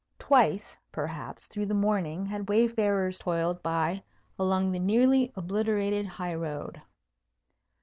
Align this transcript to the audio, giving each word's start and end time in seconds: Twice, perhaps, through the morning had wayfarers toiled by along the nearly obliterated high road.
Twice, 0.17 0.79
perhaps, 0.91 1.45
through 1.45 1.67
the 1.67 1.75
morning 1.75 2.25
had 2.25 2.49
wayfarers 2.49 3.19
toiled 3.19 3.61
by 3.61 4.01
along 4.39 4.71
the 4.71 4.79
nearly 4.79 5.31
obliterated 5.35 6.07
high 6.07 6.33
road. 6.33 6.81